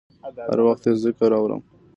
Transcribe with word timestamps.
هر 0.49 0.59
وخت 0.67 0.83
یې 0.87 0.93
ذکر 1.03 1.29
اورم 1.37 1.61